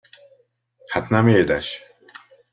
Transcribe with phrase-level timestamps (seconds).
[0.85, 1.81] Hát nem édes?!